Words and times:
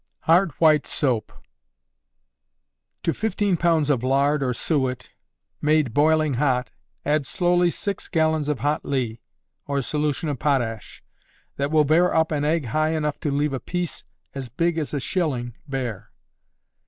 Hard 0.21 0.51
White 0.53 0.87
Soap. 0.87 1.31
To 3.03 3.13
fifteen 3.13 3.55
pounds 3.55 3.91
of 3.91 4.01
lard 4.01 4.41
or 4.41 4.51
suet, 4.51 5.11
made 5.61 5.93
boiling 5.93 6.33
hot, 6.33 6.71
add 7.05 7.27
slowly 7.27 7.69
six 7.69 8.07
gallons 8.07 8.49
of 8.49 8.61
hot 8.61 8.83
ley, 8.83 9.21
or 9.67 9.79
solution 9.83 10.27
of 10.27 10.39
potash, 10.39 11.03
that 11.57 11.69
will 11.69 11.85
bear 11.85 12.15
up 12.15 12.31
an 12.31 12.43
egg 12.43 12.65
high 12.65 12.95
enough 12.95 13.19
to 13.19 13.29
leave 13.29 13.53
a 13.53 13.59
piece 13.59 14.03
big 14.57 14.79
as 14.79 14.91
a 14.91 14.99
shilling 14.99 15.55
bare. 15.67 16.09